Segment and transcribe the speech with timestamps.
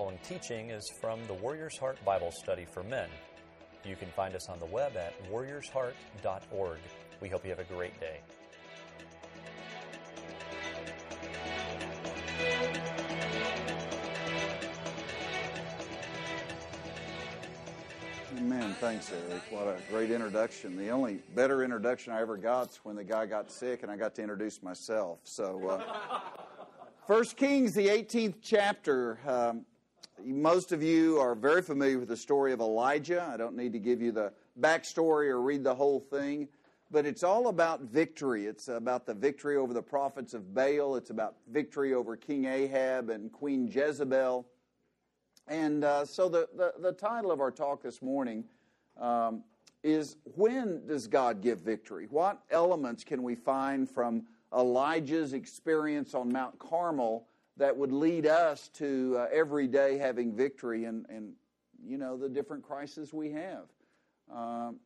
[0.00, 3.10] following teaching is from the Warrior's Heart Bible Study for Men.
[3.84, 6.78] You can find us on the web at warriorsheart.org.
[7.20, 8.20] We hope you have a great day.
[18.38, 18.74] Amen.
[18.80, 19.42] Thanks, Eric.
[19.50, 20.78] What a great introduction.
[20.78, 23.98] The only better introduction I ever got is when the guy got sick and I
[23.98, 25.18] got to introduce myself.
[25.24, 26.20] So, uh,
[27.06, 29.18] First Kings, the 18th chapter.
[29.26, 29.66] Um,
[30.24, 33.28] most of you are very familiar with the story of Elijah.
[33.32, 36.48] I don't need to give you the backstory or read the whole thing,
[36.90, 38.46] but it's all about victory.
[38.46, 43.10] It's about the victory over the prophets of Baal, it's about victory over King Ahab
[43.10, 44.46] and Queen Jezebel.
[45.46, 48.44] And uh, so the, the, the, title of our talk this morning
[49.00, 49.42] um,
[49.82, 52.06] is When Does God Give Victory?
[52.08, 54.24] What elements can we find from
[54.56, 57.26] Elijah's experience on Mount Carmel
[57.60, 61.04] that would lead us to uh, every day having victory and,
[61.84, 63.64] you know, the different crises we have.
[64.34, 64.76] Um,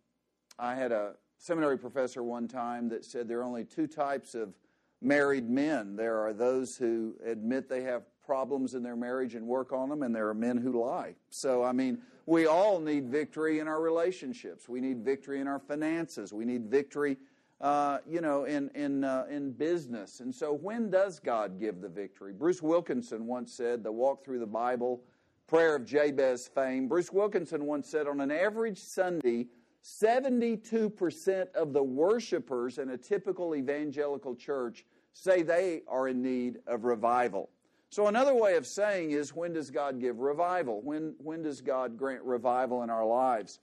[0.59, 4.55] I had a seminary professor one time that said there are only two types of
[5.01, 5.95] married men.
[5.95, 10.03] There are those who admit they have problems in their marriage and work on them,
[10.03, 11.15] and there are men who lie.
[11.31, 14.69] So, I mean, we all need victory in our relationships.
[14.69, 16.33] We need victory in our finances.
[16.33, 17.19] We need victory
[17.61, 20.21] uh, you know, in, in, uh, in business.
[20.21, 22.33] And so, when does God give the victory?
[22.33, 25.03] Bruce Wilkinson once said, the walk through the Bible,
[25.47, 26.89] prayer of Jabez fame.
[26.89, 29.47] Bruce Wilkinson once said, on an average Sunday,
[29.85, 36.85] 72% of the worshipers in a typical evangelical church say they are in need of
[36.85, 37.51] revival.
[37.91, 40.81] So, another way of saying is when does God give revival?
[40.83, 43.61] When, when does God grant revival in our lives?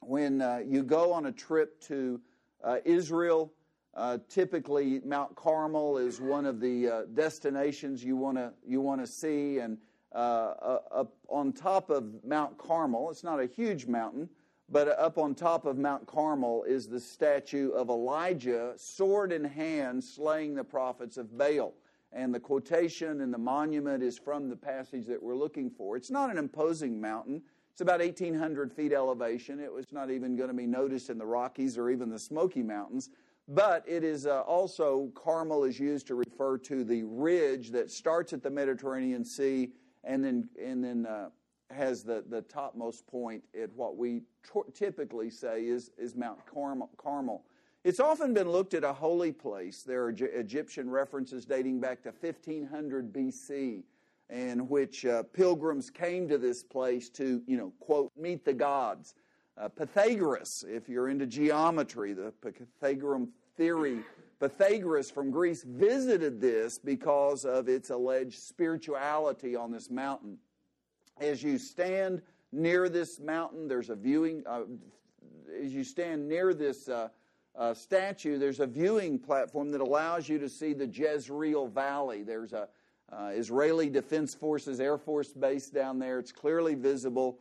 [0.00, 2.20] When uh, you go on a trip to
[2.84, 3.52] Israel,
[3.94, 9.00] uh, typically Mount Carmel is one of the uh, destinations you want to you want
[9.00, 9.78] to see, and
[10.14, 14.28] uh, uh, up on top of Mount Carmel, it's not a huge mountain,
[14.68, 20.02] but up on top of Mount Carmel is the statue of Elijah, sword in hand,
[20.02, 21.74] slaying the prophets of Baal.
[22.12, 25.96] And the quotation and the monument is from the passage that we're looking for.
[25.96, 27.42] It's not an imposing mountain.
[27.72, 29.60] It's about 1,800 feet elevation.
[29.60, 32.62] It was not even going to be noticed in the Rockies or even the Smoky
[32.62, 33.10] Mountains.
[33.48, 38.32] But it is uh, also, Carmel is used to refer to the ridge that starts
[38.32, 39.72] at the Mediterranean Sea
[40.04, 41.30] and then, and then uh,
[41.70, 46.90] has the, the topmost point at what we t- typically say is, is Mount Carmel,
[46.96, 47.44] Carmel.
[47.82, 49.82] It's often been looked at a holy place.
[49.82, 53.84] There are Egyptian references dating back to 1500 BC
[54.30, 59.14] in which uh, pilgrims came to this place to, you know, quote, meet the gods.
[59.58, 64.00] Uh, Pythagoras, if you're into geometry, the Pythagorean theory,
[64.38, 70.38] Pythagoras from Greece visited this because of its alleged spirituality on this mountain.
[71.20, 74.62] As you stand near this mountain, there's a viewing, uh,
[75.62, 77.08] as you stand near this uh,
[77.54, 82.22] uh, statue, there's a viewing platform that allows you to see the Jezreel Valley.
[82.22, 82.68] There's a
[83.12, 86.18] uh, Israeli Defense Forces Air Force Base down there.
[86.18, 87.38] It's clearly visible.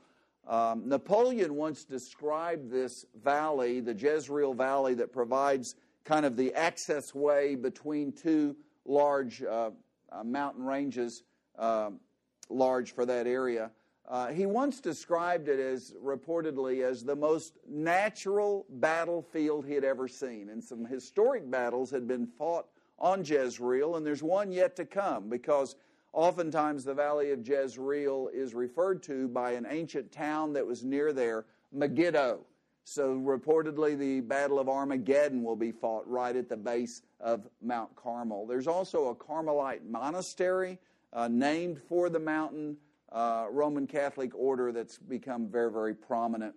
[0.48, 5.76] Um, Napoleon once described this valley, the Jezreel Valley, that provides
[6.06, 9.70] kind of the access way between two large uh,
[10.12, 11.24] uh, mountain ranges,
[11.58, 12.00] um,
[12.50, 13.70] large for that area.
[14.08, 20.08] Uh, he once described it as reportedly as the most natural battlefield he had ever
[20.08, 20.50] seen.
[20.50, 22.66] And some historic battles had been fought
[23.00, 25.76] on Jezreel, and there's one yet to come because
[26.14, 31.14] oftentimes the valley of Jezreel is referred to by an ancient town that was near
[31.14, 32.42] there, Megiddo.
[32.84, 37.96] So reportedly, the Battle of Armageddon will be fought right at the base of Mount
[37.96, 38.48] Carmel.
[38.48, 40.80] There's also a Carmelite monastery
[41.14, 42.78] uh, named for the mountain,
[43.12, 46.56] uh, Roman Catholic order that's become very, very prominent.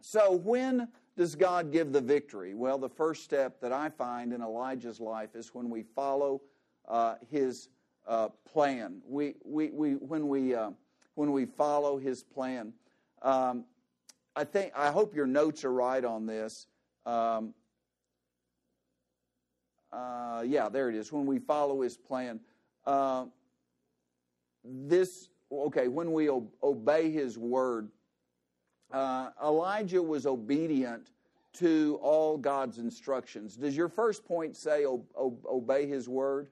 [0.00, 2.54] So when does God give the victory?
[2.54, 6.40] Well, the first step that I find in Elijah's life is when we follow
[6.86, 7.70] uh, his
[8.06, 9.02] uh, plan.
[9.04, 10.70] We, we, we, when, we, uh,
[11.16, 12.72] when we follow his plan.
[13.20, 13.64] Um,
[14.36, 16.68] I, think, I hope your notes are right on this.
[17.04, 17.52] Um,
[19.92, 21.12] uh, yeah, there it is.
[21.12, 22.38] When we follow his plan.
[22.86, 23.24] Uh,
[24.64, 27.88] this, okay, when we obey his word,
[28.92, 31.10] uh, Elijah was obedient
[31.54, 33.56] to all God's instructions.
[33.56, 36.48] Does your first point say obey His word?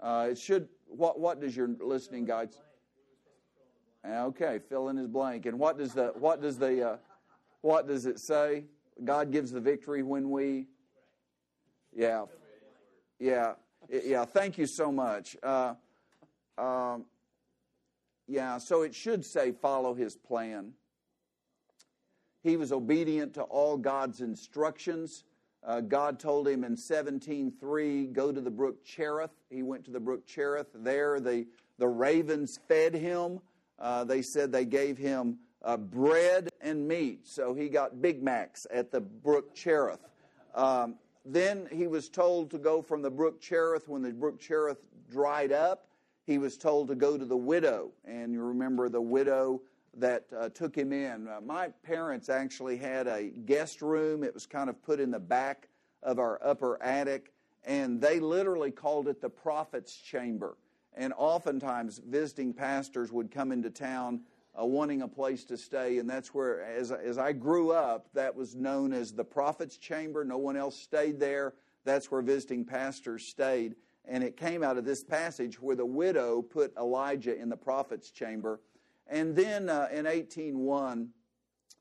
[0.00, 0.68] Uh, it should.
[0.86, 2.52] What What does your listening guide?
[2.52, 2.60] Say?
[4.06, 5.46] Okay, fill in his blank.
[5.46, 6.96] And what does the what does the uh,
[7.62, 8.64] what does it say?
[9.02, 10.66] God gives the victory when we.
[11.96, 12.26] Yeah,
[13.18, 13.54] yeah,
[13.88, 14.24] yeah.
[14.24, 15.36] Thank you so much.
[15.42, 15.74] Uh,
[16.58, 17.06] um,
[18.26, 20.72] yeah, so it should say follow his plan.
[22.44, 25.24] He was obedient to all God's instructions.
[25.66, 29.30] Uh, God told him in 17:3, go to the brook Cherith.
[29.48, 30.66] He went to the brook Cherith.
[30.74, 31.46] There, the,
[31.78, 33.40] the ravens fed him.
[33.78, 37.26] Uh, they said they gave him uh, bread and meat.
[37.26, 40.06] So he got Big Macs at the brook Cherith.
[40.54, 44.84] Um, then he was told to go from the brook Cherith when the brook Cherith
[45.10, 45.86] dried up.
[46.26, 47.92] He was told to go to the widow.
[48.04, 49.62] And you remember the widow
[49.96, 51.28] that uh, took him in.
[51.28, 54.24] Uh, my parents actually had a guest room.
[54.24, 55.68] It was kind of put in the back
[56.02, 57.32] of our upper attic,
[57.64, 60.56] and they literally called it the prophet's chamber.
[60.96, 64.20] And oftentimes, visiting pastors would come into town
[64.60, 68.34] uh, wanting a place to stay, and that's where, as, as I grew up, that
[68.34, 70.24] was known as the prophet's chamber.
[70.24, 71.54] No one else stayed there.
[71.84, 73.74] That's where visiting pastors stayed.
[74.04, 78.10] And it came out of this passage where the widow put Elijah in the prophet's
[78.10, 78.60] chamber.
[79.06, 81.08] And then uh, in 18:1,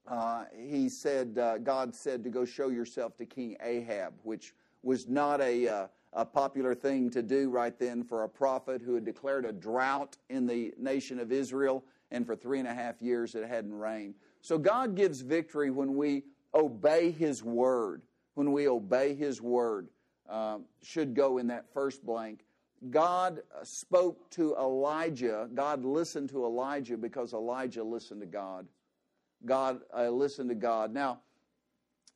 [0.07, 5.07] uh, he said, uh, God said to go show yourself to King Ahab, which was
[5.07, 9.05] not a, uh, a popular thing to do right then for a prophet who had
[9.05, 13.33] declared a drought in the nation of Israel and for three and a half years
[13.33, 14.15] it hadn't rained.
[14.41, 16.23] So God gives victory when we
[16.53, 18.03] obey His word.
[18.35, 19.87] When we obey His word,
[20.29, 22.45] um, should go in that first blank.
[22.89, 25.49] God spoke to Elijah.
[25.53, 28.67] God listened to Elijah because Elijah listened to God.
[29.45, 30.93] God uh, listened to God.
[30.93, 31.19] Now,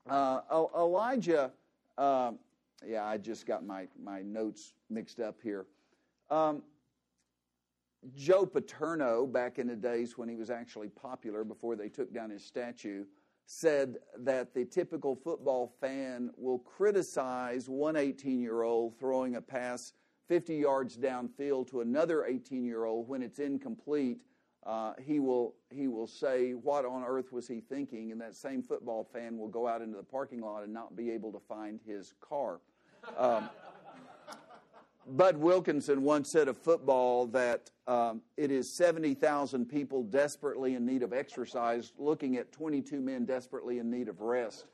[0.10, 1.52] uh, Elijah,
[1.98, 2.32] uh,
[2.86, 5.66] yeah, I just got my, my notes mixed up here.
[6.30, 6.64] Um,
[8.16, 12.30] Joe Paterno, back in the days when he was actually popular before they took down
[12.30, 13.06] his statue,
[13.46, 19.94] said that the typical football fan will criticize one 18 year old throwing a pass
[20.28, 24.20] 50 yards downfield to another 18 year old when it's incomplete.
[24.66, 28.62] Uh, he will he will say, "What on earth was he thinking?" And that same
[28.62, 31.80] football fan will go out into the parking lot and not be able to find
[31.86, 32.60] his car.
[33.18, 33.50] Um,
[35.10, 41.02] Bud Wilkinson once said of football that um, it is 70,000 people desperately in need
[41.02, 44.66] of exercise, looking at 22 men desperately in need of rest.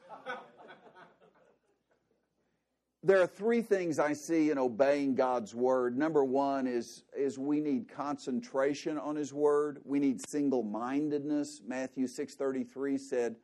[3.04, 5.98] There are three things I see in obeying God's word.
[5.98, 9.80] Number one is, is we need concentration on His word.
[9.84, 11.62] We need single-mindedness.
[11.68, 13.36] Matthew 6.33 said,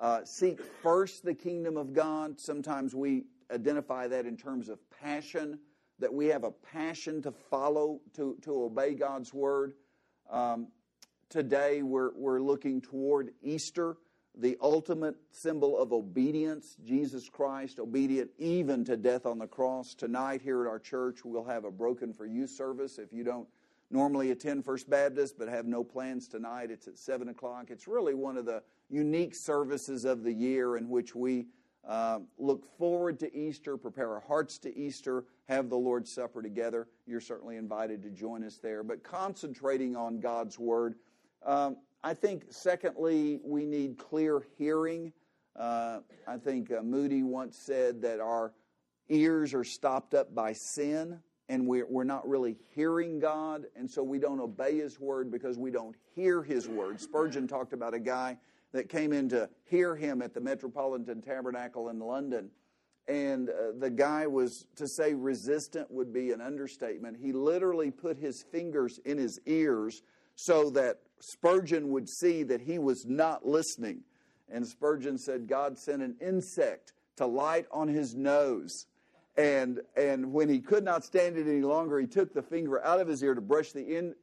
[0.00, 2.38] uh, seek first the kingdom of God.
[2.38, 5.58] Sometimes we identify that in terms of passion
[5.98, 9.72] that we have a passion to follow, to, to obey God's word.
[10.30, 10.68] Um,
[11.28, 13.96] today, we're, we're looking toward Easter,
[14.38, 19.94] the ultimate symbol of obedience, Jesus Christ, obedient even to death on the cross.
[19.94, 22.98] Tonight, here at our church, we'll have a Broken for You service.
[22.98, 23.48] If you don't
[23.90, 27.70] normally attend First Baptist but have no plans tonight, it's at 7 o'clock.
[27.70, 31.46] It's really one of the unique services of the year in which we
[31.86, 36.86] uh, look forward to Easter, prepare our hearts to Easter, have the Lord's Supper together.
[37.06, 38.84] You're certainly invited to join us there.
[38.84, 40.94] But concentrating on God's Word.
[41.44, 45.12] Um, I think, secondly, we need clear hearing.
[45.56, 48.52] Uh, I think uh, Moody once said that our
[49.08, 54.02] ears are stopped up by sin and we're, we're not really hearing God, and so
[54.02, 57.00] we don't obey His Word because we don't hear His Word.
[57.00, 58.36] Spurgeon talked about a guy
[58.72, 62.50] that came in to hear him at the Metropolitan Tabernacle in London.
[63.06, 67.16] And uh, the guy was, to say resistant would be an understatement.
[67.18, 70.02] He literally put his fingers in his ears
[70.34, 74.00] so that Spurgeon would see that he was not listening.
[74.50, 78.86] And Spurgeon said God sent an insect to light on his nose.
[79.36, 83.00] And, and when he could not stand it any longer, he took the finger out
[83.00, 84.14] of his ear to brush the, in,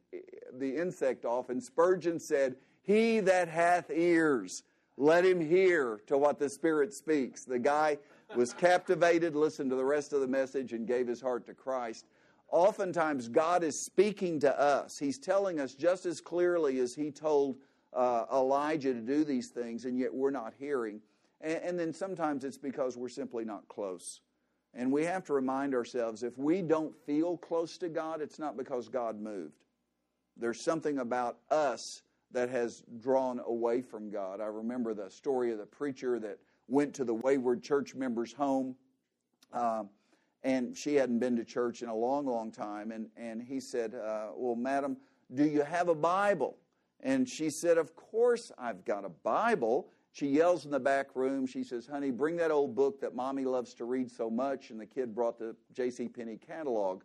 [0.58, 1.48] the insect off.
[1.48, 4.62] And Spurgeon said, he that hath ears,
[4.96, 7.44] let him hear to what the Spirit speaks.
[7.44, 7.98] The guy
[8.34, 12.06] was captivated, listened to the rest of the message, and gave his heart to Christ.
[12.50, 14.98] Oftentimes, God is speaking to us.
[14.98, 17.56] He's telling us just as clearly as He told
[17.92, 21.00] uh, Elijah to do these things, and yet we're not hearing.
[21.40, 24.20] And, and then sometimes it's because we're simply not close.
[24.74, 28.56] And we have to remind ourselves if we don't feel close to God, it's not
[28.56, 29.64] because God moved.
[30.36, 34.40] There's something about us that has drawn away from God.
[34.40, 36.38] I remember the story of the preacher that
[36.68, 38.76] went to the wayward church member's home,
[39.52, 39.88] um,
[40.42, 42.92] and she hadn't been to church in a long, long time.
[42.92, 44.96] And, and he said, uh, Well, madam,
[45.34, 46.56] do you have a Bible?
[47.00, 49.88] And she said, Of course I've got a Bible.
[50.12, 51.46] She yells in the back room.
[51.46, 54.70] She says, Honey, bring that old book that mommy loves to read so much.
[54.70, 56.08] And the kid brought the J.C.
[56.08, 57.02] Penney catalog.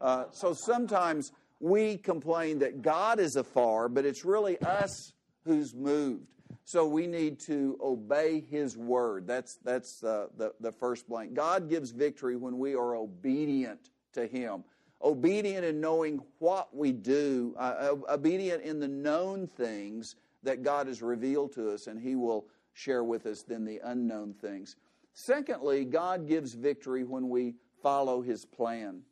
[0.00, 5.12] Uh, so sometimes we complain that God is afar, but it's really us
[5.44, 6.33] who's moved.
[6.64, 9.26] So we need to obey His word.
[9.26, 11.34] That's, that's uh, the, the first blank.
[11.34, 14.64] God gives victory when we are obedient to Him.
[15.02, 21.02] Obedient in knowing what we do, uh, obedient in the known things that God has
[21.02, 24.76] revealed to us, and He will share with us then the unknown things.
[25.12, 29.02] Secondly, God gives victory when we follow His plan.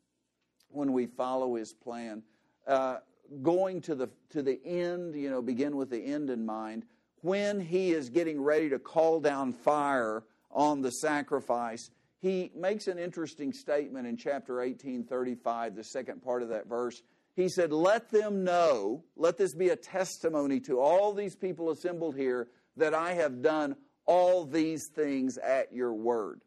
[0.70, 2.22] When we follow His plan.
[2.66, 2.98] Uh,
[3.42, 6.84] going to the, to the end, you know, begin with the end in mind
[7.22, 12.98] when he is getting ready to call down fire on the sacrifice, he makes an
[12.98, 17.02] interesting statement in chapter 1835, the second part of that verse.
[17.34, 22.16] He said, Let them know, let this be a testimony to all these people assembled
[22.16, 23.76] here that I have done
[24.06, 26.42] all these things at your word.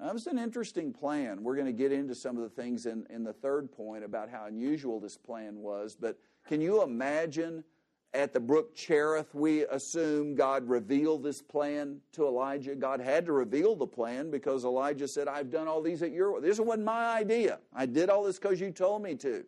[0.00, 1.42] That was an interesting plan.
[1.42, 4.28] We're going to get into some of the things in, in the third point about
[4.28, 5.96] how unusual this plan was.
[5.98, 7.62] But can you imagine
[8.14, 12.74] at the brook Cherith, we assume God revealed this plan to Elijah.
[12.76, 16.40] God had to reveal the plan because Elijah said, I've done all these at your
[16.40, 17.58] This wasn't my idea.
[17.74, 19.44] I did all this because you told me to.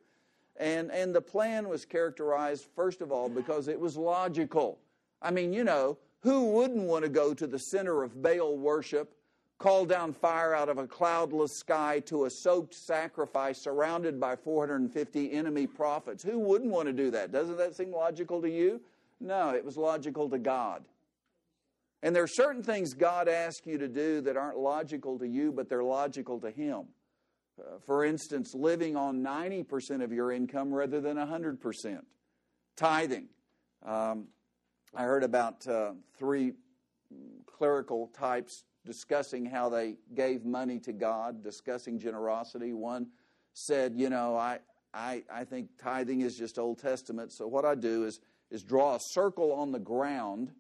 [0.59, 4.79] And, and the plan was characterized, first of all, because it was logical.
[5.23, 9.16] I mean, you know, who wouldn't want to go to the center of Baal worship
[9.59, 15.33] call down fire out of a cloudless sky to a soaked sacrifice surrounded by 450
[15.33, 16.23] enemy prophets.
[16.23, 17.33] Who wouldn't want to do that?
[17.33, 18.81] Doesn't that seem logical to you?
[19.21, 20.85] No, it was logical to God.
[22.03, 25.51] And there are certain things God asks you to do that aren't logical to you,
[25.53, 26.85] but they're logical to Him.
[27.59, 32.03] Uh, for instance, living on 90% of your income rather than 100%.
[32.77, 33.29] Tithing.
[33.85, 34.29] Um,
[34.95, 36.53] I heard about uh, three
[37.47, 42.73] clerical types discussing how they gave money to God, discussing generosity.
[42.73, 43.09] One
[43.53, 44.61] said, You know, I,
[44.95, 48.95] I, I think tithing is just Old Testament, so what I do is, is draw
[48.95, 50.53] a circle on the ground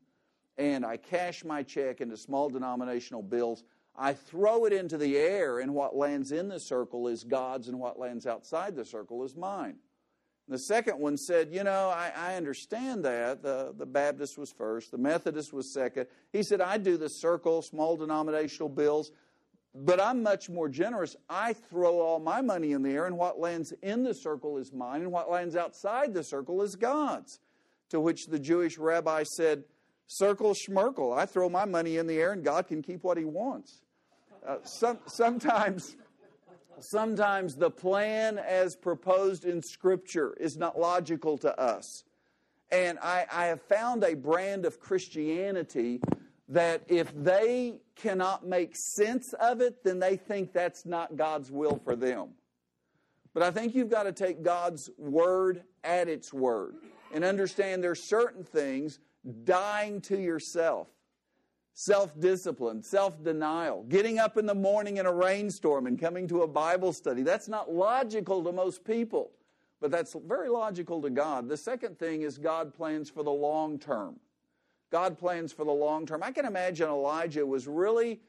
[0.58, 3.64] and I cash my check into small denominational bills.
[3.94, 7.78] I throw it into the air, and what lands in the circle is God's, and
[7.78, 9.76] what lands outside the circle is mine.
[10.48, 13.42] The second one said, You know, I, I, understand that.
[13.42, 16.06] The, the Baptist was first, the Methodist was second.
[16.32, 19.10] He said, I do the circle, small denominational bills,
[19.74, 21.16] but I'm much more generous.
[21.28, 24.72] I throw all my money in the air, and what lands in the circle is
[24.72, 27.40] mine, and what lands outside the circle is God's.
[27.90, 29.64] To which the Jewish rabbi said,
[30.08, 31.16] Circle schmerkel.
[31.16, 33.82] I throw my money in the air, and God can keep what He wants.
[34.46, 35.96] Uh, some, sometimes
[36.80, 42.04] sometimes the plan as proposed in Scripture is not logical to us.
[42.70, 46.00] And I, I, have found a brand of Christianity
[46.48, 51.80] that if they cannot make sense of it, then they think that's not God's will
[51.84, 52.30] for them.
[53.34, 56.76] But I think you've got to take God's word at its word
[57.12, 58.98] and understand there's certain things
[59.44, 60.88] dying to yourself
[61.76, 66.42] self discipline, self denial, getting up in the morning in a rainstorm and coming to
[66.42, 67.22] a Bible study.
[67.22, 69.30] That's not logical to most people,
[69.80, 71.48] but that's very logical to God.
[71.48, 74.16] The second thing is God plans for the long term.
[74.90, 76.22] God plans for the long term.
[76.22, 78.20] I can imagine Elijah was really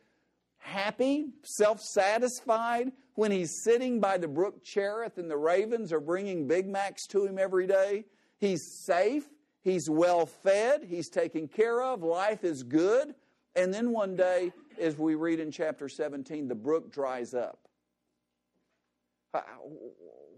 [0.57, 6.47] happy, self satisfied when he's sitting by the brook Cherith and the ravens are bringing
[6.47, 8.03] Big Macs to him every day.
[8.39, 9.23] He's safe,
[9.61, 13.15] he's well fed, he's taken care of, life is good.
[13.57, 17.59] And then one day, as we read in chapter 17, the brook dries up.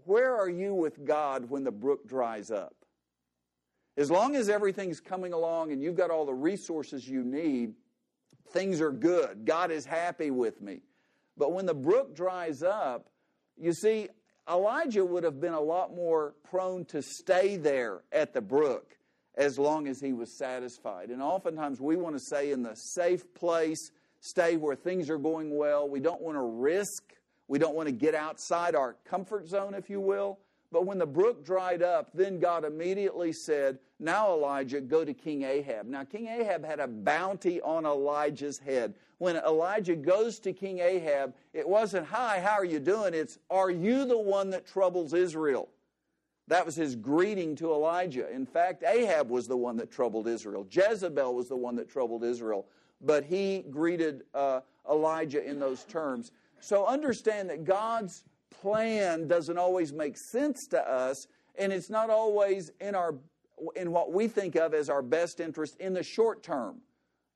[0.04, 2.74] Where are you with God when the brook dries up?
[3.98, 7.74] As long as everything's coming along and you've got all the resources you need,
[8.52, 9.44] things are good.
[9.44, 10.80] God is happy with me.
[11.36, 13.10] But when the brook dries up,
[13.58, 14.08] you see,
[14.48, 18.96] Elijah would have been a lot more prone to stay there at the brook
[19.36, 21.10] as long as he was satisfied.
[21.10, 25.56] And oftentimes we want to stay in the safe place, stay where things are going
[25.56, 25.88] well.
[25.88, 27.14] We don't want to risk,
[27.48, 30.38] we don't want to get outside our comfort zone, if you will.
[30.72, 35.42] But when the brook dried up, then God immediately said, Now, Elijah, go to King
[35.42, 35.86] Ahab.
[35.86, 38.94] Now, King Ahab had a bounty on Elijah's head.
[39.18, 43.14] When Elijah goes to King Ahab, it wasn't, Hi, how are you doing?
[43.14, 45.68] It's, Are you the one that troubles Israel?
[46.50, 48.28] That was his greeting to Elijah.
[48.28, 50.66] In fact, Ahab was the one that troubled Israel.
[50.68, 52.66] Jezebel was the one that troubled Israel.
[53.00, 56.32] But he greeted uh, Elijah in those terms.
[56.58, 62.72] So understand that God's plan doesn't always make sense to us, and it's not always
[62.80, 63.14] in our
[63.76, 66.80] in what we think of as our best interest in the short term.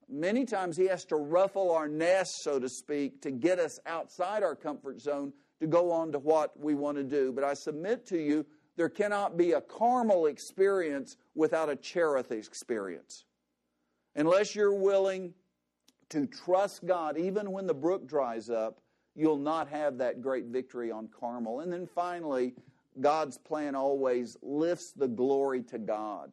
[0.09, 4.43] Many times he has to ruffle our nest, so to speak, to get us outside
[4.43, 7.33] our comfort zone to go on to what we want to do.
[7.33, 8.45] But I submit to you,
[8.77, 13.25] there cannot be a Carmel experience without a Cherith experience.
[14.17, 15.35] Unless you're willing
[16.11, 18.81] to trust God, even when the brook dries up,
[19.15, 21.61] you'll not have that great victory on Carmel.
[21.61, 22.55] And then finally,
[23.01, 26.33] God's plan always lifts the glory to God.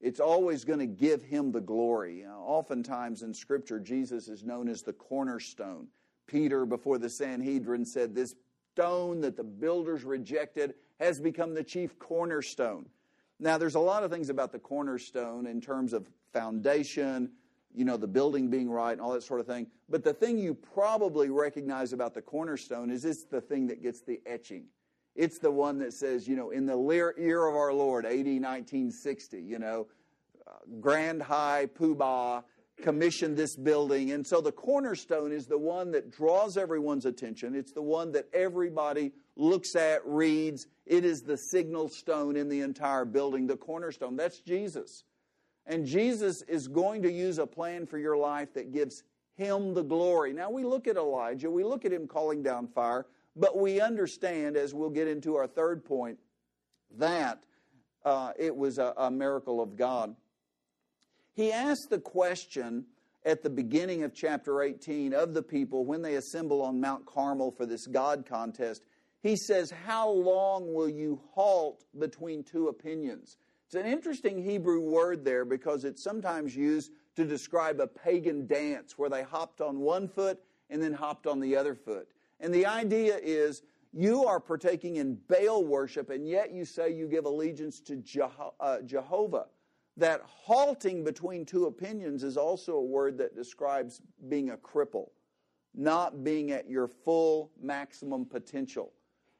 [0.00, 2.24] It's always going to give him the glory.
[2.26, 5.88] oftentimes in Scripture, Jesus is known as the cornerstone.
[6.26, 8.34] Peter, before the Sanhedrin, said, This
[8.80, 12.86] stone that the builders rejected has become the chief cornerstone.
[13.38, 17.30] Now, there's a lot of things about the cornerstone in terms of foundation,
[17.74, 19.66] you know, the building being right and all that sort of thing.
[19.90, 24.00] But the thing you probably recognize about the cornerstone is it's the thing that gets
[24.00, 24.64] the etching.
[25.14, 29.42] It's the one that says, you know, in the year of our Lord, AD 1960,
[29.42, 29.88] you know,
[30.46, 32.44] uh, Grand High Poobah
[32.82, 34.12] commissioned this building.
[34.12, 37.54] And so the cornerstone is the one that draws everyone's attention.
[37.54, 40.66] It's the one that everybody looks at, reads.
[40.86, 44.16] It is the signal stone in the entire building, the cornerstone.
[44.16, 45.04] That's Jesus.
[45.66, 49.02] And Jesus is going to use a plan for your life that gives
[49.36, 50.32] him the glory.
[50.32, 53.06] Now, we look at Elijah, we look at him calling down fire,
[53.36, 56.18] but we understand, as we'll get into our third point,
[56.98, 57.44] that
[58.04, 60.14] uh, it was a, a miracle of God.
[61.40, 62.84] He asked the question
[63.24, 67.50] at the beginning of chapter 18 of the people when they assemble on Mount Carmel
[67.50, 68.82] for this God contest.
[69.22, 73.38] He says, How long will you halt between two opinions?
[73.64, 78.98] It's an interesting Hebrew word there because it's sometimes used to describe a pagan dance
[78.98, 82.06] where they hopped on one foot and then hopped on the other foot.
[82.38, 83.62] And the idea is
[83.94, 88.52] you are partaking in Baal worship and yet you say you give allegiance to Jeho-
[88.60, 89.46] uh, Jehovah.
[89.96, 95.10] That halting between two opinions is also a word that describes being a cripple,
[95.74, 98.92] not being at your full maximum potential.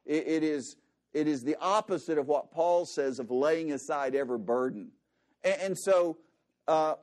[0.05, 0.77] it, it is
[1.13, 4.91] it is the opposite of what Paul says of laying aside every burden.
[5.43, 6.19] And, and so,
[6.69, 6.95] uh,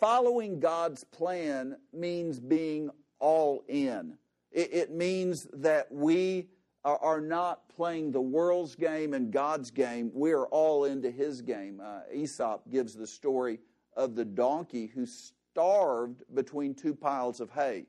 [0.00, 4.18] following God's plan means being all in.
[4.52, 6.48] It, it means that we
[6.94, 10.10] are, not playing the world's game and God's game.
[10.14, 11.80] We are all into His game.
[11.84, 13.58] Uh, Aesop gives the story
[13.96, 17.86] of the donkey who starved between two piles of hay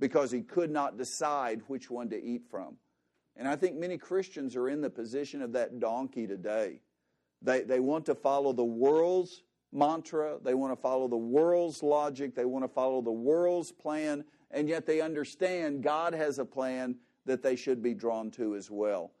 [0.00, 2.76] because he could not decide which one to eat from.
[3.36, 6.80] And I think many Christians are in the position of that donkey today.
[7.40, 12.34] They, they want to follow the world's mantra, they want to follow the world's logic,
[12.34, 16.96] they want to follow the world's plan, and yet they understand God has a plan
[17.28, 19.12] that they should be drawn to as well.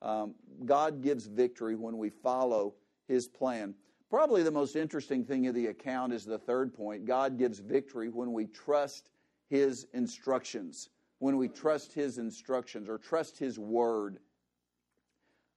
[0.00, 2.74] Um, God gives victory when we follow
[3.08, 3.74] His plan.
[4.08, 8.08] Probably the most interesting thing of the account is the third point God gives victory
[8.08, 9.10] when we trust
[9.48, 10.90] His instructions
[11.24, 14.18] when we trust His instructions or trust His word.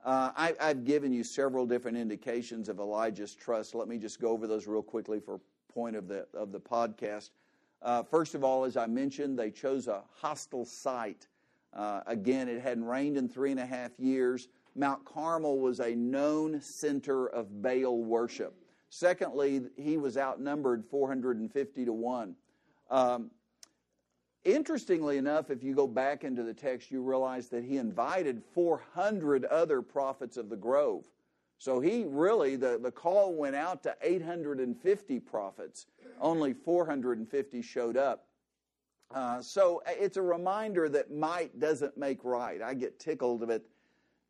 [0.06, 3.76] Uh, I, have given you several different indications of Elijah's trust.
[3.76, 5.42] Let me just go over those real quickly for
[5.74, 7.32] point of the of the podcast.
[7.82, 11.28] Uh, first of all, as I mentioned, they chose a hostile site.
[11.74, 14.48] Uh, again, it hadn't rained in three and a half years.
[14.76, 18.56] Mount Carmel was a known center of Baal worship.
[18.90, 22.36] Secondly, he was outnumbered 450 to 1.
[22.90, 23.32] Um,
[24.48, 29.44] Interestingly enough, if you go back into the text, you realize that he invited 400
[29.44, 31.04] other prophets of the grove.
[31.58, 35.88] So he really, the, the call went out to 850 prophets.
[36.22, 38.28] Only 450 showed up.
[39.12, 42.62] Uh, so uh, it's a reminder that might doesn't make right.
[42.62, 43.66] I get tickled of it,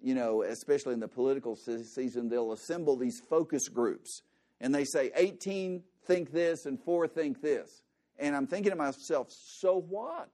[0.02, 2.30] you know, especially in the political season.
[2.30, 4.22] They'll assemble these focus groups
[4.60, 7.82] and they say 18 think this and 4 think this.
[8.20, 10.30] And I'm thinking to myself, so what?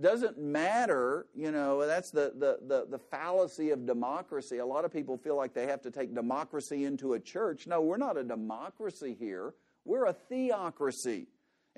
[0.00, 4.58] Doesn't matter, you know, that's the, the, the, the, fallacy of democracy.
[4.58, 7.66] A lot of people feel like they have to take democracy into a church.
[7.66, 11.26] No, we're not a democracy here, we're a theocracy.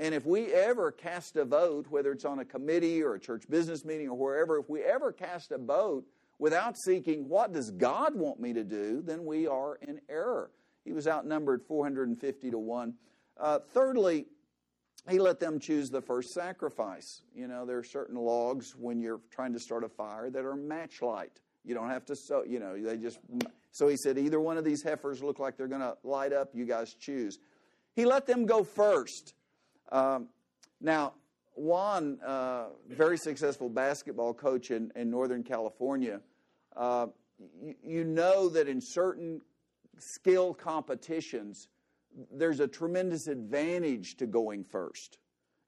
[0.01, 3.45] And if we ever cast a vote, whether it's on a committee or a church
[3.51, 6.07] business meeting or wherever, if we ever cast a vote
[6.39, 10.51] without seeking what does God want me to do, then we are in error.
[10.87, 12.95] He was outnumbered 450 to 1.
[13.39, 14.25] Uh, thirdly,
[15.07, 17.21] he let them choose the first sacrifice.
[17.35, 20.57] You know, there are certain logs when you're trying to start a fire that are
[20.57, 21.41] match light.
[21.63, 23.19] You don't have to so you know they just.
[23.73, 26.53] So he said, either one of these heifers look like they're going to light up.
[26.55, 27.39] You guys choose.
[27.95, 29.35] He let them go first.
[29.90, 30.29] Um,
[30.81, 31.14] now,
[31.55, 36.20] Juan, uh, very successful basketball coach in, in Northern California,
[36.76, 37.09] uh,
[37.62, 39.40] you, you know that in certain
[39.98, 41.68] skill competitions
[42.33, 45.18] there's a tremendous advantage to going first.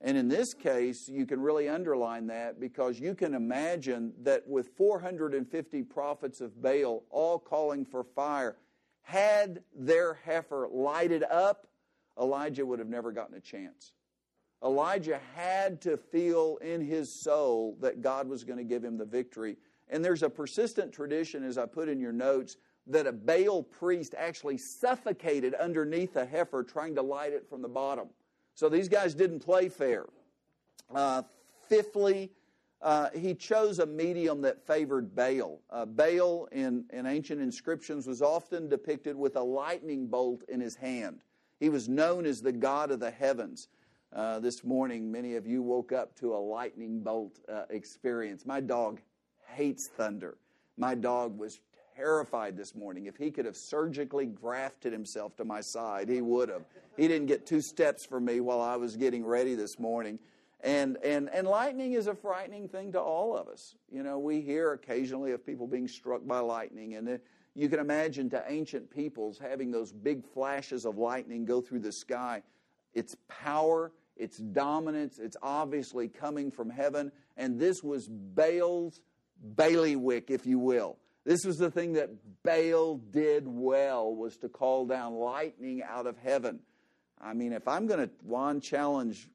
[0.00, 4.70] And in this case, you can really underline that because you can imagine that with
[4.76, 8.56] 450 prophets of Baal all calling for fire,
[9.02, 11.68] had their heifer lighted up,
[12.20, 13.92] Elijah would have never gotten a chance.
[14.64, 19.04] Elijah had to feel in his soul that God was going to give him the
[19.04, 19.56] victory.
[19.88, 24.14] And there's a persistent tradition, as I put in your notes, that a Baal priest
[24.16, 28.08] actually suffocated underneath a heifer trying to light it from the bottom.
[28.54, 30.06] So these guys didn't play fair.
[30.94, 31.22] Uh,
[31.68, 32.30] fifthly,
[32.80, 35.60] uh, he chose a medium that favored Baal.
[35.70, 40.74] Uh, Baal in, in ancient inscriptions was often depicted with a lightning bolt in his
[40.74, 41.20] hand.
[41.60, 43.68] He was known as the god of the heavens.
[44.14, 48.44] Uh, this morning, many of you woke up to a lightning bolt uh, experience.
[48.44, 49.00] My dog
[49.46, 50.36] hates thunder.
[50.76, 51.60] My dog was
[51.96, 53.06] terrified this morning.
[53.06, 56.64] If he could have surgically grafted himself to my side, he would have.
[56.98, 60.18] He didn't get two steps from me while I was getting ready this morning.
[60.60, 63.76] And, and, and lightning is a frightening thing to all of us.
[63.90, 67.18] You know, we hear occasionally of people being struck by lightning, and
[67.54, 71.92] you can imagine to ancient peoples having those big flashes of lightning go through the
[71.92, 72.42] sky.
[72.94, 77.12] Its power, its dominance, it's obviously coming from heaven.
[77.36, 79.00] And this was Baal's
[79.56, 80.98] bailiwick, if you will.
[81.24, 82.10] This was the thing that
[82.42, 86.60] Baal did well, was to call down lightning out of heaven.
[87.20, 89.28] I mean, if I'm going to wand challenge,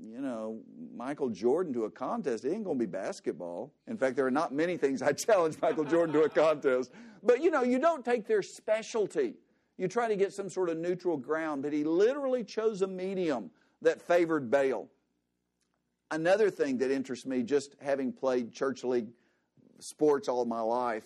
[0.00, 0.60] you know,
[0.94, 3.72] Michael Jordan to a contest, it ain't going to be basketball.
[3.88, 6.92] In fact, there are not many things I challenge Michael Jordan to a contest.
[7.22, 9.34] But, you know, you don't take their specialty.
[9.76, 11.62] You try to get some sort of neutral ground.
[11.62, 13.50] But he literally chose a medium
[13.84, 14.88] that favored Baal.
[16.10, 19.08] Another thing that interests me, just having played church league
[19.78, 21.04] sports all my life,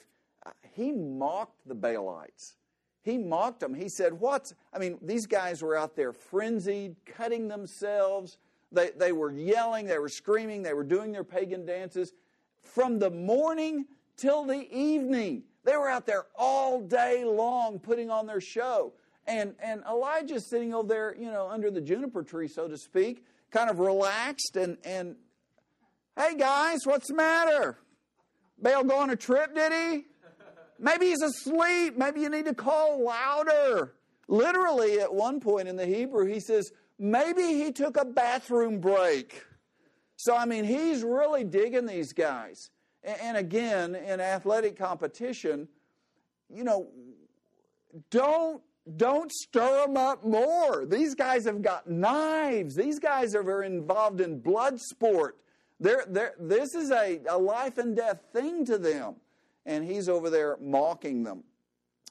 [0.75, 2.55] he mocked the Baalites.
[3.03, 3.75] He mocked them.
[3.75, 8.39] He said, What's, I mean, these guys were out there frenzied, cutting themselves.
[8.71, 12.13] They, they were yelling, they were screaming, they were doing their pagan dances.
[12.63, 13.87] From the morning
[14.17, 18.93] till the evening, they were out there all day long putting on their show.
[19.29, 23.25] And, and Elijah's sitting over there, you know, under the juniper tree, so to speak,
[23.51, 25.17] kind of relaxed and, and
[26.17, 27.79] hey guys, what's the matter?
[28.61, 30.07] Baal go on a trip, did he?
[30.79, 31.97] Maybe he's asleep.
[31.97, 33.95] Maybe you need to call louder.
[34.29, 39.45] Literally, at one point in the Hebrew, he says, maybe he took a bathroom break.
[40.17, 42.71] So, I mean, he's really digging these guys.
[43.05, 45.69] And again, in athletic competition,
[46.49, 46.89] you know,
[48.11, 48.63] don't
[48.97, 50.87] don't stir them up more.
[50.87, 52.75] These guys have got knives.
[52.75, 55.37] These guys are very involved in blood sport.
[55.81, 59.17] They're, they're, this is a, a life and death thing to them
[59.69, 61.45] and he's over there mocking them.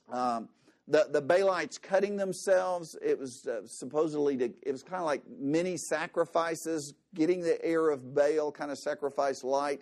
[0.10, 0.48] Um,
[0.88, 5.24] the, the Baalites cutting themselves, it was uh, supposedly, to, it was kind of like
[5.38, 9.82] mini sacrifices, getting the air of Baal, kind of sacrifice light.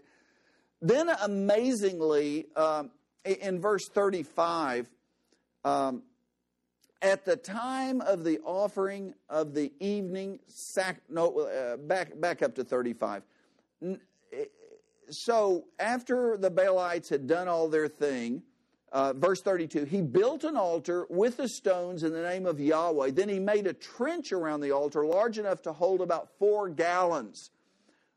[0.82, 2.90] Then, amazingly, um,
[3.24, 4.90] in verse 35,
[5.64, 6.02] um,
[7.02, 12.56] at the time of the offering of the evening sac no uh, back back up
[12.56, 13.24] to 35
[15.10, 18.44] so after the Baalites had done all their thing,
[18.92, 23.12] uh, verse 32, he built an altar with the stones in the name of Yahweh.
[23.12, 27.52] Then he made a trench around the altar large enough to hold about four gallons.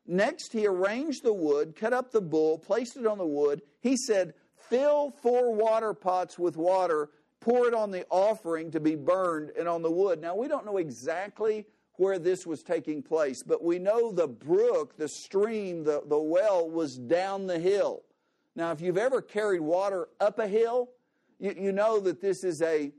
[0.06, 3.62] Next, he arranged the wood, cut up the bull, placed it on the wood.
[3.80, 8.94] He said, Fill four water pots with water, pour it on the offering to be
[8.94, 10.20] burned and on the wood.
[10.20, 14.96] Now, we don't know exactly where this was taking place, but we know the brook,
[14.96, 18.02] the stream, the, the well was down the hill.
[18.54, 20.90] Now, if you've ever carried water up a hill,
[21.38, 22.92] you, you know that this is a,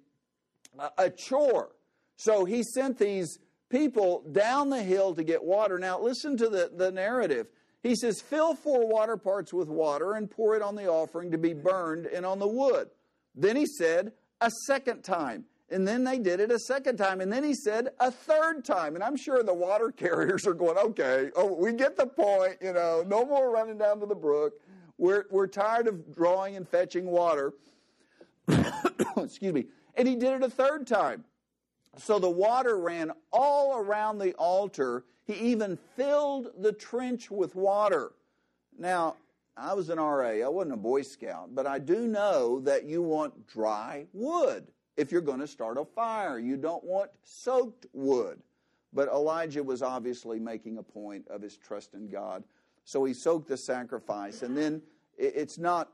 [0.97, 1.75] a chore.
[2.17, 5.79] So he sent these people down the hill to get water.
[5.79, 7.47] Now, listen to the, the narrative.
[7.83, 11.37] He says, Fill four water parts with water and pour it on the offering to
[11.37, 12.89] be burned and on the wood.
[13.35, 17.21] Then he said, A second time, and then they did it a second time.
[17.21, 18.95] And then he said a third time.
[18.95, 22.73] And I'm sure the water carriers are going, okay, oh, we get the point, you
[22.73, 24.53] know, no more running down to the brook.
[24.97, 27.53] We're, we're tired of drawing and fetching water.
[29.17, 29.65] Excuse me.
[29.95, 31.23] And he did it a third time.
[31.97, 35.05] So the water ran all around the altar.
[35.25, 38.11] He even filled the trench with water.
[38.77, 39.15] Now,
[39.59, 43.01] I was an RA, I wasn't a Boy Scout, but I do know that you
[43.01, 46.39] want dry wood if you're going to start a fire.
[46.39, 48.39] You don't want soaked wood.
[48.91, 52.43] But Elijah was obviously making a point of his trust in God.
[52.85, 54.41] So he soaked the sacrifice.
[54.41, 54.81] And then
[55.17, 55.91] it's not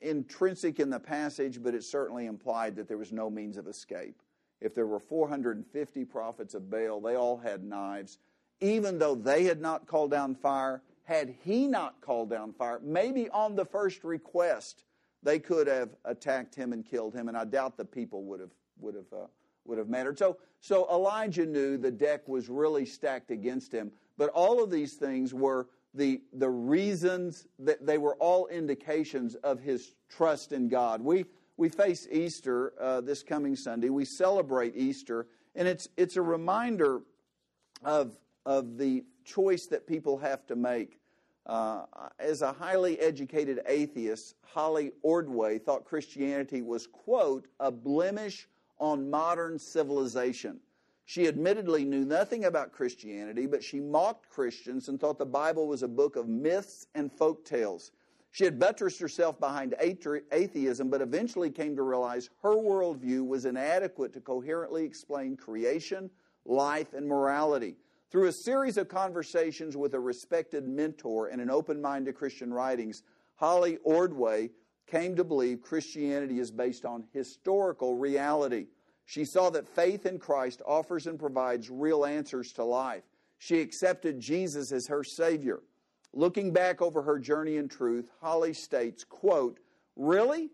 [0.00, 4.20] intrinsic in the passage, but it certainly implied that there was no means of escape.
[4.60, 8.18] If there were 450 prophets of Baal, they all had knives.
[8.60, 13.28] even though they had not called down fire, had he not called down fire, maybe
[13.30, 14.84] on the first request,
[15.22, 18.52] they could have attacked him and killed him, and I doubt the people would have
[18.80, 19.26] would have uh,
[19.64, 20.18] would have mattered.
[20.18, 24.94] So so Elijah knew the deck was really stacked against him, but all of these
[24.94, 31.02] things were the the reasons that they were all indications of his trust in God.
[31.02, 33.90] We we face Easter uh, this coming Sunday.
[33.90, 37.02] We celebrate Easter, and it's it's a reminder
[37.82, 41.00] of of the choice that people have to make.
[41.46, 41.84] Uh,
[42.18, 49.58] as a highly educated atheist, Holly Ordway thought Christianity was, quote, a blemish on modern
[49.58, 50.60] civilization.
[51.06, 55.82] She admittedly knew nothing about Christianity, but she mocked Christians and thought the Bible was
[55.82, 57.92] a book of myths and folk tales.
[58.30, 64.12] She had buttressed herself behind atheism, but eventually came to realize her worldview was inadequate
[64.14, 66.10] to coherently explain creation,
[66.44, 67.76] life, and morality.
[68.10, 72.52] Through a series of conversations with a respected mentor and an open mind to Christian
[72.52, 73.02] writings,
[73.36, 74.50] Holly Ordway
[74.86, 78.66] came to believe Christianity is based on historical reality.
[79.06, 83.04] She saw that faith in Christ offers and provides real answers to life.
[83.38, 85.60] She accepted Jesus as her Savior.
[86.12, 89.58] Looking back over her journey in truth, Holly states, quote,
[89.96, 90.50] Really?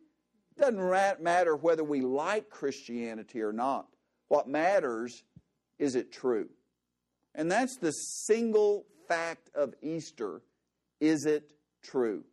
[0.56, 3.86] Doesn't matter whether we like Christianity or not.
[4.28, 5.24] What matters
[5.78, 6.48] is it true?
[7.34, 10.42] And that's the single fact of Easter.
[11.00, 12.24] Is it true?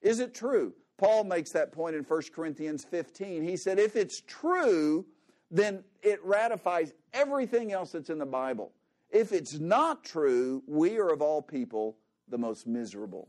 [0.00, 0.74] Is it true?
[0.98, 3.42] Paul makes that point in 1 Corinthians 15.
[3.42, 5.06] He said, if it's true,
[5.50, 8.72] then it ratifies everything else that's in the Bible.
[9.10, 11.96] If it's not true, we are of all people
[12.28, 13.28] the most miserable.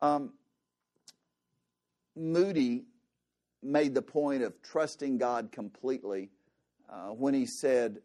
[0.00, 0.32] Um,
[2.14, 2.84] Moody
[3.62, 6.30] made the point of trusting God completely
[6.88, 7.98] uh, when he said,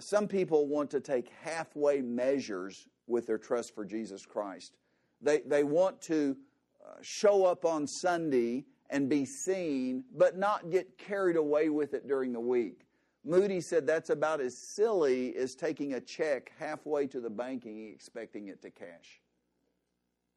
[0.00, 4.76] some people want to take halfway measures with their trust for Jesus Christ.
[5.20, 6.36] They, they want to
[6.84, 12.06] uh, show up on Sunday and be seen, but not get carried away with it
[12.06, 12.86] during the week.
[13.24, 18.48] Moody said that's about as silly as taking a check halfway to the banking expecting
[18.48, 19.20] it to cash.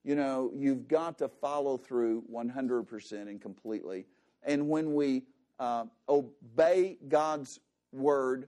[0.03, 4.05] You know, you've got to follow through 100% and completely.
[4.43, 5.23] And when we
[5.59, 7.59] uh, obey God's
[7.91, 8.47] word,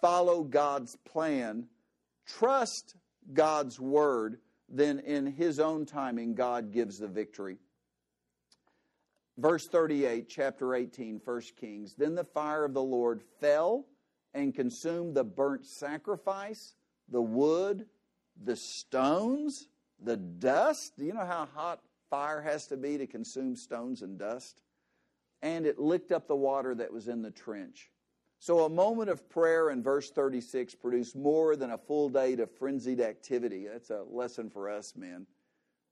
[0.00, 1.66] follow God's plan,
[2.26, 2.96] trust
[3.32, 7.58] God's word, then in His own timing, God gives the victory.
[9.36, 11.94] Verse 38, chapter 18, 1 Kings.
[11.96, 13.86] Then the fire of the Lord fell
[14.34, 16.74] and consumed the burnt sacrifice,
[17.08, 17.86] the wood,
[18.42, 19.68] the stones,
[20.02, 20.96] the dust.
[20.98, 24.60] Do you know how hot fire has to be to consume stones and dust?
[25.42, 27.89] And it licked up the water that was in the trench.
[28.42, 32.50] So, a moment of prayer in verse 36 produced more than a full day of
[32.50, 33.66] frenzied activity.
[33.70, 35.26] That's a lesson for us, men.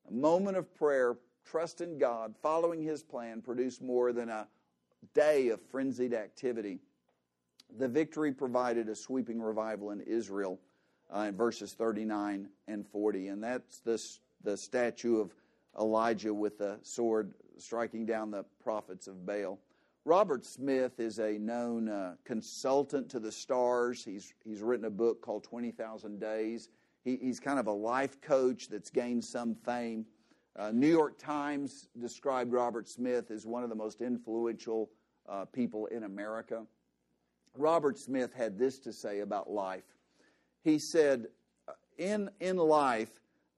[0.07, 4.47] A moment of prayer, trust in God, following His plan, produced more than a
[5.13, 6.79] day of frenzied activity.
[7.77, 10.59] The victory provided a sweeping revival in Israel
[11.15, 13.27] uh, in verses 39 and 40.
[13.27, 15.35] And that's this, the statue of
[15.79, 19.59] Elijah with the sword striking down the prophets of Baal.
[20.05, 24.03] Robert Smith is a known uh, consultant to the stars.
[24.03, 26.69] He's, he's written a book called 20,000 Days.
[27.03, 30.05] He, he's kind of a life coach that's gained some fame.
[30.57, 34.89] Uh, New York Times described Robert Smith as one of the most influential
[35.27, 36.63] uh, people in America.
[37.57, 39.83] Robert Smith had this to say about life.
[40.63, 41.27] He said,
[41.67, 43.11] uh, In, in life,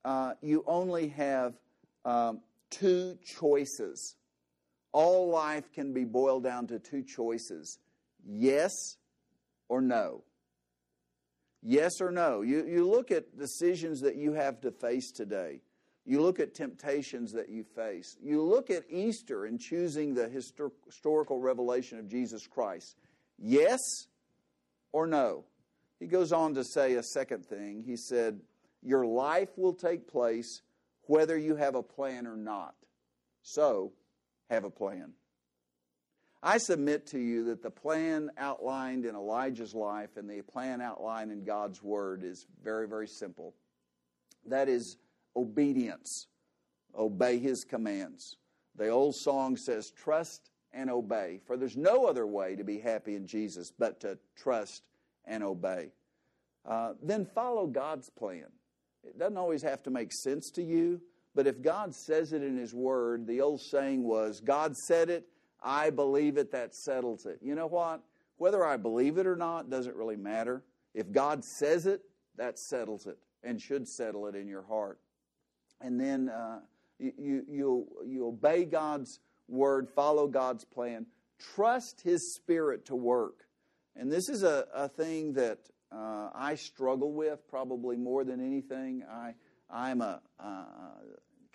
[0.04, 1.54] uh, you only have
[2.04, 4.15] um, two choices
[4.91, 7.80] all life can be boiled down to two choices
[8.25, 8.97] yes
[9.69, 10.23] or no.
[11.63, 12.41] Yes or no.
[12.41, 15.62] You, you look at decisions that you have to face today.
[16.06, 18.17] You look at temptations that you face.
[18.21, 22.95] You look at Easter and choosing the histor- historical revelation of Jesus Christ.
[23.38, 23.80] Yes
[24.91, 25.45] or no?
[25.99, 27.84] He goes on to say a second thing.
[27.86, 28.41] He said,
[28.82, 30.63] Your life will take place
[31.04, 32.73] whether you have a plan or not.
[33.43, 33.93] So,
[34.52, 35.14] have a plan.
[36.44, 41.32] I submit to you that the plan outlined in Elijah's life and the plan outlined
[41.32, 43.54] in God's Word is very, very simple.
[44.48, 44.98] That is
[45.36, 46.28] obedience.
[46.98, 48.36] Obey His commands.
[48.76, 53.16] The old song says, Trust and obey, for there's no other way to be happy
[53.16, 54.84] in Jesus but to trust
[55.26, 55.92] and obey.
[56.66, 58.48] Uh, then follow God's plan.
[59.04, 61.02] It doesn't always have to make sense to you,
[61.34, 65.28] but if God says it in His Word, the old saying was, God said it,
[65.63, 67.39] I believe it, that settles it.
[67.41, 68.02] You know what?
[68.38, 70.63] Whether I believe it or not doesn't really matter.
[70.94, 72.02] If God says it,
[72.38, 75.00] that settles it and should settle it in your heart.
[75.80, 76.60] And then uh,
[77.00, 81.06] you, you, you, you obey God's word, follow God's plan,
[81.39, 83.46] trust His Spirit to work.
[83.96, 85.60] And this is a, a thing that
[85.91, 89.04] uh, I struggle with probably more than anything.
[89.10, 89.34] I,
[89.71, 90.65] I'm a uh,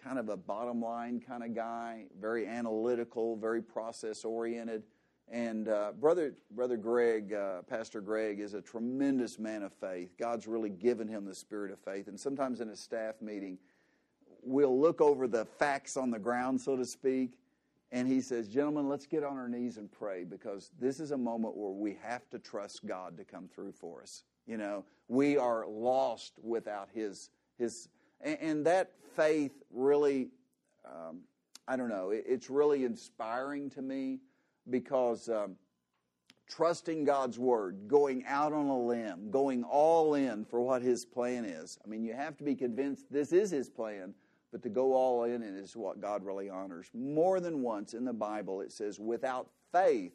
[0.02, 4.82] kind of a bottom line kind of guy, very analytical, very process oriented.
[5.28, 10.16] And uh, brother, brother Greg, uh, Pastor Greg, is a tremendous man of faith.
[10.18, 12.06] God's really given him the spirit of faith.
[12.06, 13.58] And sometimes in a staff meeting,
[14.42, 17.32] we'll look over the facts on the ground, so to speak,
[17.92, 21.16] and he says, Gentlemen, let's get on our knees and pray because this is a
[21.16, 24.24] moment where we have to trust God to come through for us.
[24.46, 27.88] You know, we are lost without his, his
[28.20, 30.28] and, and that faith really,
[30.84, 31.20] um,
[31.68, 34.20] I don't know, it, it's really inspiring to me
[34.70, 35.56] because um,
[36.48, 41.44] trusting God's word, going out on a limb, going all in for what his plan
[41.44, 41.78] is.
[41.84, 44.14] I mean, you have to be convinced this is his plan
[44.52, 46.90] but to go all in is what God really honors.
[46.94, 50.12] More than once in the Bible, it says, without faith,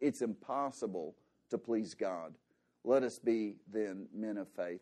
[0.00, 1.16] it's impossible
[1.50, 2.34] to please God.
[2.84, 4.80] Let us be then men of faith.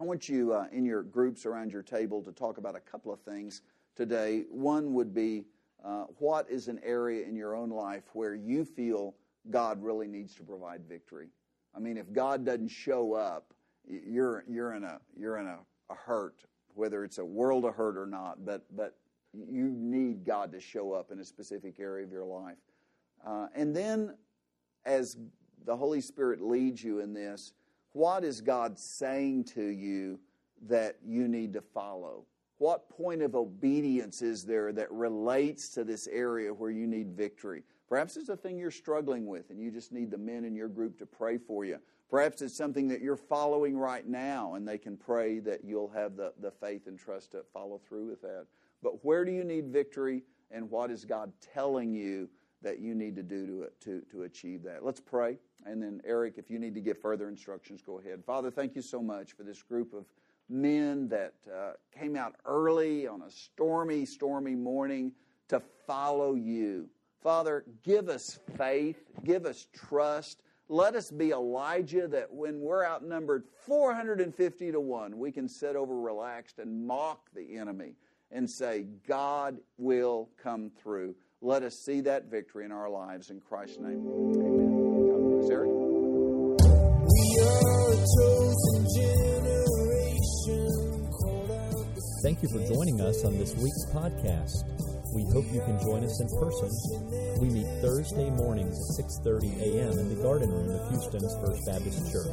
[0.00, 3.12] I want you uh, in your groups around your table to talk about a couple
[3.12, 3.62] of things
[3.94, 4.44] today.
[4.50, 5.44] One would be
[5.84, 9.14] uh, what is an area in your own life where you feel
[9.50, 11.28] God really needs to provide victory?
[11.76, 13.52] I mean, if God doesn't show up,
[13.86, 15.58] you're, you're in, a, you're in a,
[15.90, 18.96] a hurt whether it's a world of hurt or not, but, but
[19.32, 22.56] you need God to show up in a specific area of your life.
[23.26, 24.14] Uh, and then,
[24.84, 25.16] as
[25.64, 27.52] the Holy Spirit leads you in this,
[27.94, 30.18] what is God saying to you
[30.66, 32.26] that you need to follow?
[32.58, 37.62] What point of obedience is there that relates to this area where you need victory?
[37.88, 40.68] Perhaps it's a thing you're struggling with and you just need the men in your
[40.68, 41.78] group to pray for you.
[42.10, 46.16] Perhaps it's something that you're following right now, and they can pray that you'll have
[46.16, 48.46] the, the faith and trust to follow through with that.
[48.82, 52.28] But where do you need victory, and what is God telling you
[52.62, 54.84] that you need to do to, to, to achieve that?
[54.84, 55.38] Let's pray.
[55.66, 58.24] And then, Eric, if you need to get further instructions, go ahead.
[58.24, 60.04] Father, thank you so much for this group of
[60.48, 65.12] men that uh, came out early on a stormy, stormy morning
[65.48, 66.88] to follow you.
[67.22, 73.44] Father, give us faith, give us trust let us be Elijah that when we're outnumbered
[73.66, 77.96] 450 to 1, we can sit over relaxed and mock the enemy
[78.30, 81.14] and say, God will come through.
[81.42, 83.30] Let us see that victory in our lives.
[83.30, 84.63] In Christ's name, amen.
[92.24, 94.64] Thank you for joining us on this week's podcast.
[95.12, 96.70] We hope you can join us in person.
[97.38, 99.98] We meet Thursday mornings at 6:30 a.m.
[100.00, 102.32] in the garden room of Houston's First Baptist Church.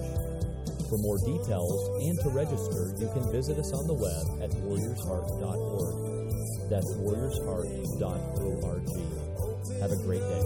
[0.87, 1.75] For more details
[2.07, 5.95] and to register, you can visit us on the web at warriorsheart.org.
[6.71, 9.20] That's warriorsheart.org.
[9.79, 10.41] Have a great day.